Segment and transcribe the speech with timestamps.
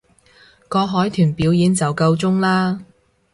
[0.67, 2.79] 個海豚表演就夠鐘喇